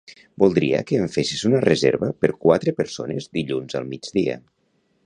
Voldria 0.43 0.79
que 0.91 1.01
em 1.01 1.11
fessis 1.15 1.43
una 1.51 1.61
reserva 1.65 2.09
per 2.25 2.33
quatre 2.47 2.75
persones 2.81 3.31
dilluns 3.39 3.81
al 3.83 3.89
migdia. 3.93 4.43